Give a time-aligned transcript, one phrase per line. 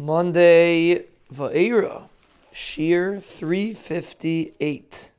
[0.00, 2.08] Monday, Va'era,
[2.54, 5.12] Shiur 358.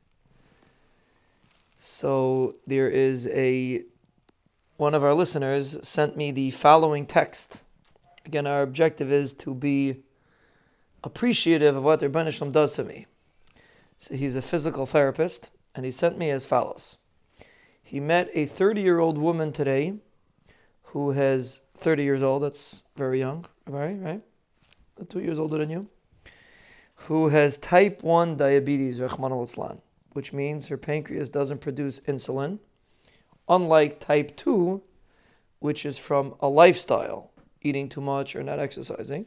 [1.76, 3.84] So there is a
[4.78, 7.62] one of our listeners sent me the following text.
[8.26, 9.98] Again, our objective is to be
[11.04, 13.06] appreciative of what their Banishlam does to me.
[13.98, 16.98] So he's a physical therapist, and he sent me as follows.
[17.80, 19.94] He met a 30 year old woman today
[20.86, 23.96] who has 30 years old, that's very young, right?
[23.96, 24.22] Right?
[25.08, 25.88] Two years older than you,
[26.94, 29.00] who has type 1 diabetes,
[30.12, 32.58] which means her pancreas doesn't produce insulin,
[33.48, 34.82] unlike type 2,
[35.58, 37.30] which is from a lifestyle,
[37.62, 39.26] eating too much or not exercising.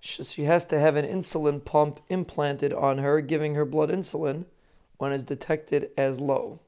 [0.00, 4.44] She has to have an insulin pump implanted on her, giving her blood insulin
[4.98, 6.60] when it's detected as low.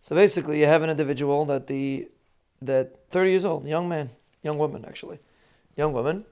[0.00, 2.08] So basically, you have an individual that the
[2.60, 4.10] that 30 years old, young man,
[4.42, 5.18] young woman actually,
[5.76, 6.26] young woman,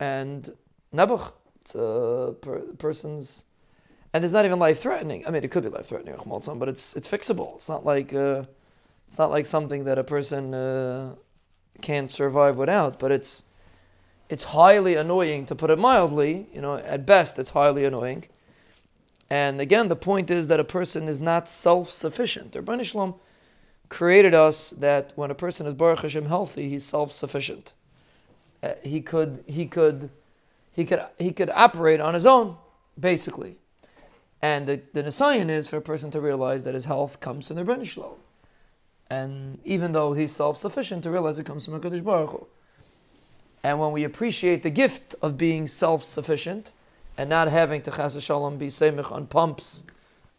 [0.00, 0.50] and
[0.92, 3.44] Nebuch, it's per, person's,
[4.12, 5.24] and it's not even life threatening.
[5.26, 6.16] I mean, it could be life threatening,
[6.58, 7.54] but it's it's fixable.
[7.54, 8.44] It's not like uh,
[9.06, 11.14] it's not like something that a person uh,
[11.80, 12.98] can't survive without.
[12.98, 13.44] But it's
[14.28, 16.48] it's highly annoying to put it mildly.
[16.52, 18.24] You know, at best, it's highly annoying.
[19.28, 22.50] And again, the point is that a person is not self-sufficient.
[22.50, 23.14] Der Shalom
[23.88, 27.74] created us that when a person is Baruch Hashem healthy, he's self-sufficient.
[28.62, 30.10] Uh, he could he could
[30.72, 32.56] he could he could operate on his own,
[32.98, 33.56] basically.
[34.42, 37.56] And the, the Nisayan is for a person to realize that his health comes from
[37.56, 38.16] the Rebbeinu Shalom.
[39.10, 42.46] And even though he's self-sufficient, to realize it comes from HaKadosh Baruch Hu.
[43.62, 46.72] And when we appreciate the gift of being self-sufficient
[47.18, 49.84] and not having to Chas Shalom be semich on pumps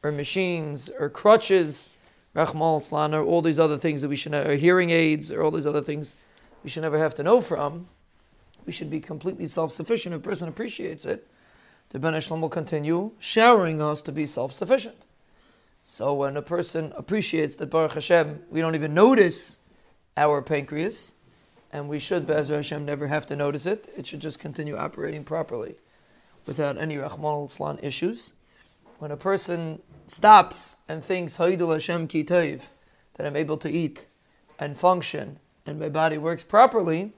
[0.02, 1.90] or machines or crutches,
[2.36, 5.68] Rachmal or all these other things that we should, or hearing aids, or all these
[5.68, 6.16] other things
[6.64, 7.88] we should never have to know from,
[8.66, 10.14] we should be completely self-sufficient.
[10.14, 11.28] If a person appreciates it,
[11.90, 15.06] the Ben Shalom will continue showering us to be self-sufficient.
[15.84, 19.58] So when a person appreciates that Baruch Hashem, we don't even notice
[20.16, 21.16] our pancreas,
[21.72, 23.88] and we should, Be'ezer Hashem, never have to notice it.
[23.98, 25.76] It should just continue operating properly
[26.46, 28.34] without any Rahman al issues.
[29.00, 32.70] When a person stops and thinks, Haidul Hashem ki that
[33.20, 34.08] I'm able to eat
[34.60, 37.14] and function and my body works properly,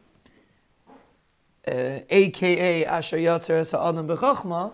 [1.68, 4.74] uh, aka Asher Yatzer Sa'adam B'chachma,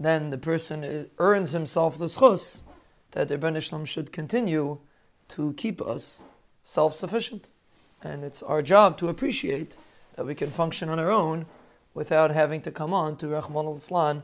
[0.00, 2.62] then the person is, earns himself the schus
[3.12, 4.78] that the Ben should continue
[5.28, 6.24] to keep us
[6.62, 7.50] self-sufficient.
[8.02, 9.76] And it's our job to appreciate
[10.14, 11.46] that we can function on our own
[11.94, 14.22] without having to come on to Rahman al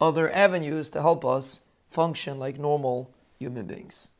[0.00, 4.10] other avenues to help us function like normal human beings.